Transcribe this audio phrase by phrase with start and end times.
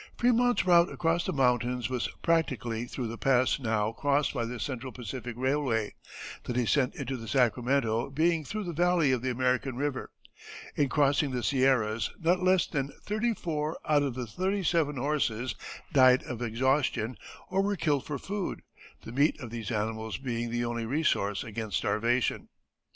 [0.17, 4.91] Frémont's route across the mountains was practically through the pass now crossed by the Central
[4.91, 5.93] Pacific Railway,
[6.45, 10.09] the descent into the Sacramento being through the valley of the American River.
[10.75, 15.53] In crossing the Sierras not less than thirty four out of the sixty seven horses
[15.93, 17.15] died of exhaustion
[17.51, 18.63] or were killed for food,
[19.03, 22.49] the meat of these animals being the only resource against starvation.